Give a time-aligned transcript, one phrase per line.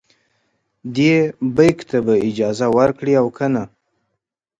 [0.95, 1.15] دې
[1.55, 3.63] بیک ته به اجازه ورکړي او کنه.